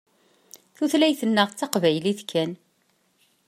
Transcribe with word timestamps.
Tutlayt-nneɣ 0.75 1.47
d 1.49 1.55
taqbaylit 1.59 2.19
kan. 2.31 2.51